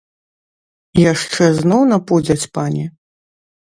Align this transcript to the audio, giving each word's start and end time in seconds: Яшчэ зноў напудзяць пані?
Яшчэ 1.13 1.43
зноў 1.61 1.81
напудзяць 1.93 2.41
пані? 2.59 2.85